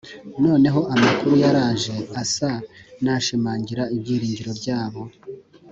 Noneho 0.43 0.81
amakuru 0.95 1.33
yaraje 1.43 1.95
asa 2.21 2.51
n’ashimangira 3.03 3.83
ibyiringiro 3.95 4.51
byabo. 4.59 5.01